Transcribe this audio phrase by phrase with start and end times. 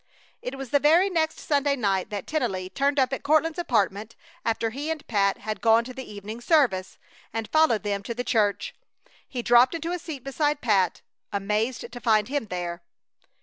[0.41, 4.71] It was the very next Sunday night that Tennelly turned up at Courtland's apartment after
[4.71, 6.97] he and Pat had gone to the evening service,
[7.31, 8.73] and followed them to the church.
[9.29, 12.81] He dropped into a seat beside Pat, amazed to find him there.